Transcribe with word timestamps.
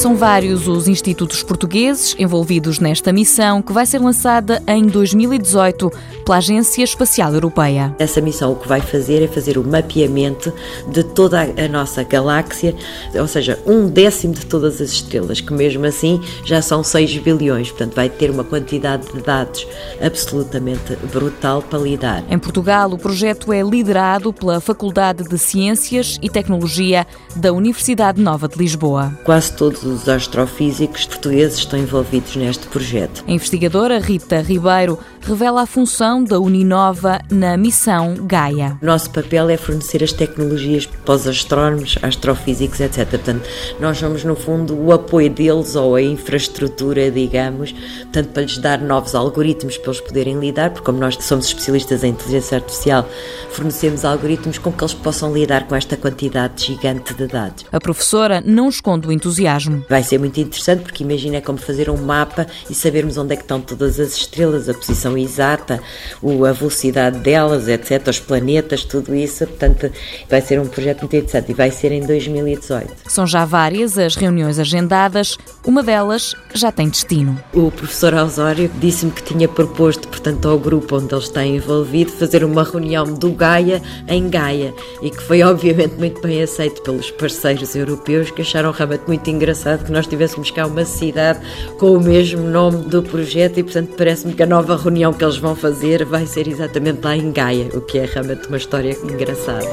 São 0.00 0.16
vários 0.16 0.66
os 0.66 0.88
institutos 0.88 1.42
portugueses 1.42 2.16
envolvidos 2.18 2.78
nesta 2.78 3.12
missão 3.12 3.60
que 3.60 3.70
vai 3.70 3.84
ser 3.84 3.98
lançada 3.98 4.62
em 4.66 4.86
2018 4.86 5.92
pela 6.24 6.38
Agência 6.38 6.82
Espacial 6.82 7.34
Europeia. 7.34 7.94
Essa 7.98 8.18
missão 8.18 8.52
o 8.52 8.56
que 8.56 8.66
vai 8.66 8.80
fazer 8.80 9.22
é 9.22 9.28
fazer 9.28 9.58
o 9.58 9.62
mapeamento 9.62 10.54
de 10.90 11.04
toda 11.04 11.42
a 11.42 11.68
nossa 11.68 12.02
galáxia, 12.02 12.74
ou 13.14 13.28
seja, 13.28 13.58
um 13.66 13.90
décimo 13.90 14.32
de 14.32 14.46
todas 14.46 14.80
as 14.80 14.90
estrelas, 14.90 15.42
que 15.42 15.52
mesmo 15.52 15.84
assim 15.84 16.18
já 16.46 16.62
são 16.62 16.82
6 16.82 17.18
bilhões, 17.18 17.68
portanto 17.68 17.94
vai 17.94 18.08
ter 18.08 18.30
uma 18.30 18.42
quantidade 18.42 19.06
de 19.12 19.20
dados 19.20 19.66
absolutamente 20.00 20.96
brutal 21.12 21.60
para 21.60 21.78
lidar. 21.78 22.24
Em 22.30 22.38
Portugal, 22.38 22.90
o 22.90 22.96
projeto 22.96 23.52
é 23.52 23.60
liderado 23.60 24.32
pela 24.32 24.62
Faculdade 24.62 25.24
de 25.24 25.36
Ciências 25.36 26.18
e 26.22 26.30
Tecnologia 26.30 27.06
da 27.36 27.52
Universidade 27.52 28.18
Nova 28.18 28.48
de 28.48 28.56
Lisboa. 28.56 29.12
Quase 29.24 29.52
todos 29.52 29.89
os 29.90 30.08
astrofísicos 30.08 31.06
portugueses 31.06 31.58
estão 31.58 31.78
envolvidos 31.78 32.36
neste 32.36 32.66
projeto. 32.68 33.24
A 33.26 33.32
investigadora 33.32 33.98
Rita 33.98 34.40
Ribeiro 34.40 34.98
revela 35.20 35.62
a 35.62 35.66
função 35.66 36.24
da 36.24 36.38
Uninova 36.38 37.20
na 37.30 37.56
missão 37.56 38.14
Gaia. 38.22 38.78
Nosso 38.80 39.10
papel 39.10 39.50
é 39.50 39.56
fornecer 39.56 40.02
as 40.02 40.12
tecnologias 40.12 40.86
para 40.86 41.14
os 41.14 41.26
astrónomos, 41.26 41.98
astrofísicos, 42.02 42.80
etc. 42.80 43.08
Portanto, 43.08 43.48
nós 43.78 43.98
somos, 43.98 44.24
no 44.24 44.34
fundo, 44.34 44.74
o 44.74 44.92
apoio 44.92 45.30
deles 45.30 45.74
ou 45.76 45.96
a 45.96 46.02
infraestrutura, 46.02 47.10
digamos, 47.10 47.72
portanto, 47.72 48.28
para 48.28 48.42
lhes 48.42 48.58
dar 48.58 48.80
novos 48.80 49.14
algoritmos 49.14 49.76
para 49.76 49.90
eles 49.90 50.00
poderem 50.00 50.38
lidar, 50.38 50.70
porque 50.70 50.86
como 50.86 50.98
nós 50.98 51.16
somos 51.20 51.46
especialistas 51.46 52.04
em 52.04 52.10
inteligência 52.10 52.56
artificial, 52.56 53.06
fornecemos 53.50 54.04
algoritmos 54.04 54.58
com 54.58 54.72
que 54.72 54.82
eles 54.82 54.94
possam 54.94 55.32
lidar 55.32 55.66
com 55.66 55.74
esta 55.74 55.96
quantidade 55.96 56.66
gigante 56.66 57.14
de 57.14 57.26
dados. 57.26 57.64
A 57.70 57.80
professora 57.80 58.42
não 58.44 58.68
esconde 58.68 59.08
o 59.08 59.12
entusiasmo. 59.12 59.79
Vai 59.88 60.02
ser 60.02 60.18
muito 60.18 60.38
interessante 60.40 60.82
porque 60.82 61.04
imagina 61.04 61.36
é 61.36 61.40
como 61.40 61.58
fazer 61.58 61.88
um 61.90 61.96
mapa 61.96 62.46
e 62.68 62.74
sabermos 62.74 63.16
onde 63.16 63.34
é 63.34 63.36
que 63.36 63.42
estão 63.42 63.60
todas 63.60 63.98
as 63.98 64.16
estrelas, 64.16 64.68
a 64.68 64.74
posição 64.74 65.16
exata, 65.16 65.80
a 66.22 66.52
velocidade 66.52 67.18
delas, 67.18 67.68
etc., 67.68 68.08
os 68.08 68.20
planetas, 68.20 68.84
tudo 68.84 69.14
isso. 69.14 69.46
Portanto, 69.46 69.90
vai 70.28 70.40
ser 70.40 70.60
um 70.60 70.66
projeto 70.66 71.00
muito 71.00 71.16
interessante 71.16 71.50
e 71.50 71.54
vai 71.54 71.70
ser 71.70 71.92
em 71.92 72.00
2018. 72.00 72.94
São 73.06 73.26
já 73.26 73.44
várias 73.44 73.98
as 73.98 74.14
reuniões 74.14 74.58
agendadas, 74.58 75.36
uma 75.64 75.82
delas 75.82 76.34
já 76.54 76.70
tem 76.70 76.88
destino. 76.88 77.38
O 77.52 77.70
professor 77.70 78.14
Osório 78.14 78.70
disse-me 78.80 79.12
que 79.12 79.22
tinha 79.22 79.48
proposto, 79.48 80.08
portanto, 80.20 80.48
ao 80.48 80.58
grupo 80.58 80.96
onde 80.96 81.14
ele 81.14 81.22
está 81.22 81.44
envolvido, 81.44 82.12
fazer 82.12 82.44
uma 82.44 82.62
reunião 82.62 83.04
do 83.04 83.30
Gaia 83.30 83.80
em 84.06 84.28
Gaia 84.28 84.74
e 85.00 85.10
que 85.10 85.22
foi 85.22 85.42
obviamente 85.42 85.94
muito 85.96 86.20
bem 86.20 86.42
aceito 86.42 86.82
pelos 86.82 87.10
parceiros 87.10 87.74
europeus 87.74 88.30
que 88.30 88.42
acharam 88.42 88.70
realmente 88.70 89.04
muito 89.06 89.28
engraçado 89.30 89.84
que 89.84 89.92
nós 89.92 90.06
tivéssemos 90.06 90.50
cá 90.50 90.66
uma 90.66 90.84
cidade 90.84 91.40
com 91.78 91.96
o 91.96 92.00
mesmo 92.00 92.42
nome 92.42 92.84
do 92.84 93.02
projeto 93.02 93.58
e 93.58 93.62
portanto 93.62 93.94
parece-me 93.96 94.34
que 94.34 94.42
a 94.42 94.46
nova 94.46 94.76
reunião 94.76 95.12
que 95.12 95.24
eles 95.24 95.38
vão 95.38 95.56
fazer 95.56 96.04
vai 96.04 96.26
ser 96.26 96.46
exatamente 96.46 97.02
lá 97.02 97.16
em 97.16 97.32
Gaia, 97.32 97.68
o 97.74 97.80
que 97.80 97.98
é 97.98 98.04
realmente 98.04 98.46
uma 98.48 98.58
história 98.58 98.96
engraçada. 99.02 99.66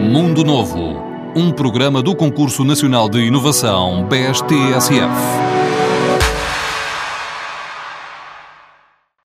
Mundo 0.00 0.44
Novo, 0.44 1.02
um 1.34 1.50
programa 1.50 2.00
do 2.00 2.14
Concurso 2.14 2.62
Nacional 2.62 3.08
de 3.08 3.18
Inovação 3.18 4.06
BSTSF. 4.08 5.63